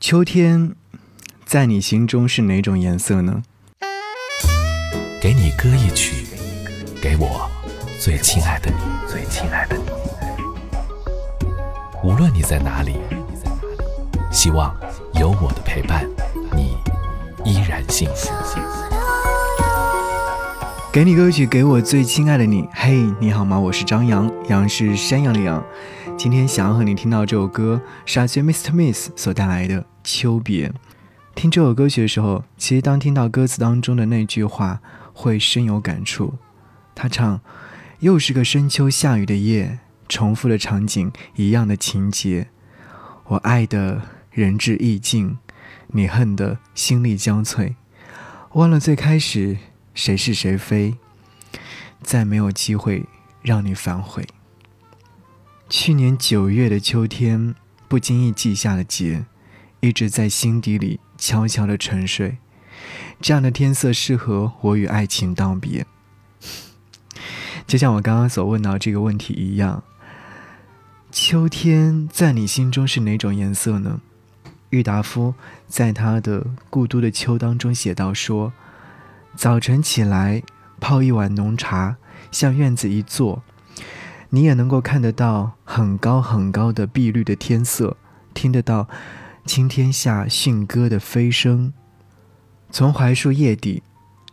[0.00, 0.76] 秋天，
[1.44, 3.42] 在你心中是哪种颜色呢？
[5.20, 6.24] 给你歌一曲，
[7.02, 7.50] 给我
[7.98, 8.76] 最亲爱的你，
[9.10, 9.82] 最亲爱的你。
[12.04, 12.94] 无论你在哪里，
[14.30, 14.72] 希望
[15.14, 16.08] 有我的陪伴，
[16.54, 16.76] 你
[17.44, 18.30] 依然幸福。
[20.92, 22.68] 给你歌曲，给我最亲爱的你。
[22.72, 23.58] 嘿，你好吗？
[23.58, 25.60] 我是张扬，杨是山羊的羊。
[26.18, 28.72] 今天想要和你听到这首歌，是阿杰 Mr.
[28.72, 30.68] Miss 所带来的《秋别》。
[31.36, 34.80] 听这首歌曲的时候，其实当听到歌词当中的那句话，
[35.12, 36.34] 会深有感触。
[36.92, 37.40] 他唱
[38.00, 39.78] ：“又是个深秋下雨的夜，
[40.08, 42.48] 重复的场景，一样的情节。
[43.26, 45.38] 我爱的仁至义尽，
[45.86, 47.76] 你恨的心力交瘁，
[48.54, 49.58] 忘了最开始。”
[49.94, 50.96] 谁是谁非，
[52.02, 53.04] 再没有机会
[53.42, 54.26] 让你反悔。
[55.68, 57.54] 去年九月的秋天，
[57.88, 59.26] 不经意记下的结，
[59.80, 62.38] 一直在心底里悄悄的沉睡。
[63.20, 65.84] 这样的天色适合我与爱情道别。
[67.66, 69.82] 就像我刚刚所问到这个问题一样，
[71.12, 74.00] 秋天在你心中是哪种颜色呢？
[74.70, 75.34] 郁达夫
[75.66, 78.54] 在他的《故都的秋》当中写道说。
[79.36, 80.42] 早晨起来，
[80.80, 81.96] 泡一碗浓茶，
[82.32, 83.42] 向院子一坐，
[84.30, 87.96] 你也能够看得到很高很高的碧绿的天色，
[88.34, 88.88] 听得到
[89.46, 91.72] 青天下驯鸽的飞声。
[92.70, 93.82] 从槐树叶底，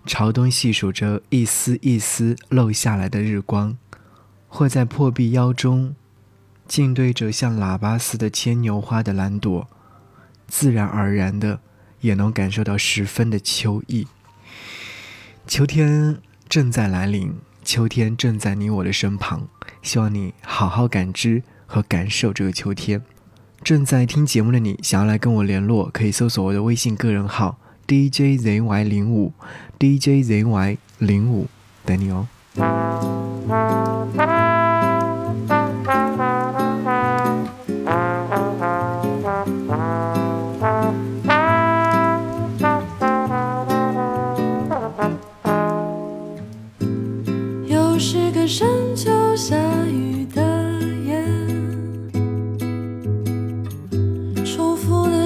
[0.05, 3.77] 朝东细数着一丝一丝漏下来的日光，
[4.49, 5.95] 或在破壁腰中，
[6.67, 9.69] 静对着像喇叭似的牵牛花的蓝朵，
[10.47, 11.61] 自然而然的，
[12.01, 14.05] 也能感受到十分的秋意。
[15.47, 16.17] 秋天
[16.49, 19.47] 正在来临，秋天正在你我的身旁。
[19.81, 23.01] 希望你好好感知和感受这个秋天。
[23.63, 29.33] 正在听节目的你，想要来跟我联络，可以搜索我的微信个人号 DJZY 零五
[29.79, 31.47] DJZY 零五，
[31.83, 32.27] 等你哦。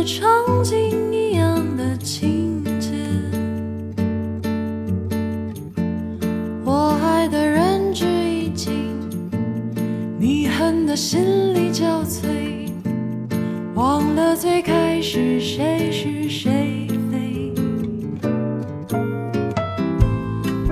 [0.09, 2.90] 场景一样的情节。
[6.66, 8.90] 我爱的人只一经，
[10.18, 12.25] 你恨的心力交瘁，
[13.75, 17.53] 忘了最开始谁是谁非，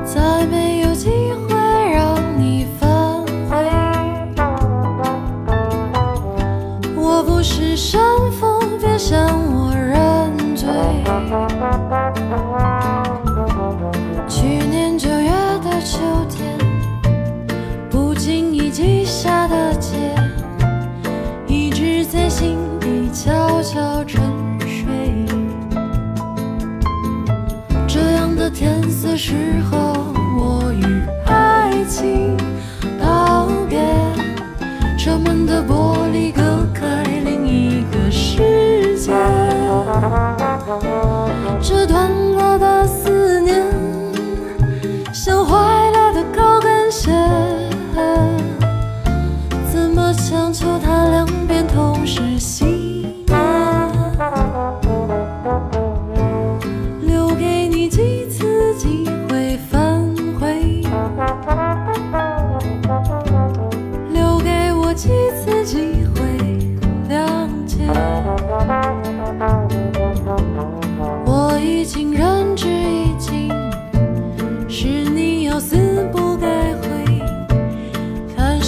[0.03, 0.76] 再每。
[23.77, 24.19] 悄悄沉
[24.61, 25.23] 睡，
[27.87, 29.77] 这样的天色适合
[30.35, 30.83] 我与
[31.27, 32.35] 爱情
[32.99, 33.77] 道别。
[34.97, 36.41] 车门的玻璃隔
[36.73, 39.11] 开另一个世界，
[41.61, 42.09] 这段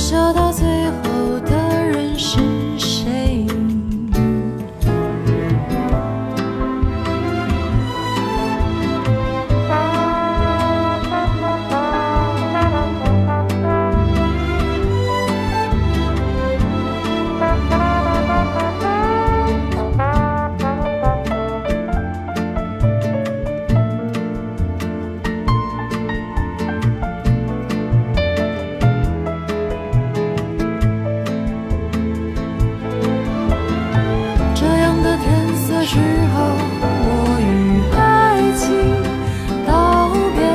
[0.10, 0.49] 找到
[35.92, 36.54] 时候，
[36.86, 37.10] 我
[37.42, 37.98] 与爱
[38.54, 38.62] 情
[39.66, 40.46] 道别，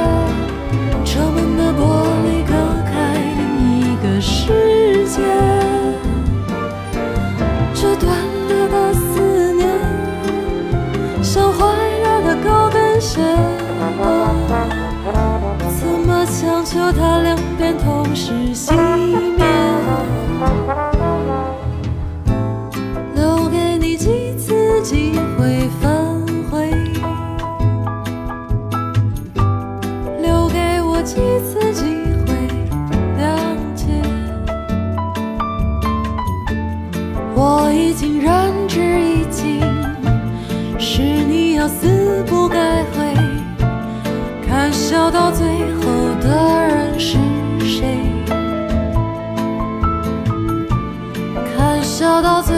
[1.04, 1.82] 车门的玻
[2.22, 2.52] 璃隔
[2.86, 2.94] 开
[3.36, 3.42] 另
[3.81, 5.19] 一个世界。
[7.75, 8.06] 这断
[8.46, 9.66] 裂的思念，
[11.20, 11.66] 像坏
[12.04, 13.20] 了的高跟鞋，
[15.81, 19.23] 怎么强求它两边同时心？
[25.44, 25.93] 会反
[26.50, 26.70] 悔，
[30.23, 31.85] 留给我几次机
[32.25, 32.49] 会
[33.20, 33.85] 谅解。
[37.35, 39.61] 我已经仁至义尽，
[40.79, 43.14] 是你要死不改悔。
[44.49, 45.85] 看笑到最后
[46.23, 47.19] 的人是
[47.61, 47.99] 谁？
[51.55, 52.53] 看笑到最。